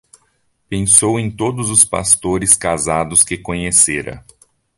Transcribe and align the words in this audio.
Pensou 0.67 1.19
em 1.19 1.29
todos 1.29 1.69
os 1.69 1.85
pastores 1.85 2.55
casados 2.55 3.21
que 3.23 3.37
conhecera. 3.37 4.25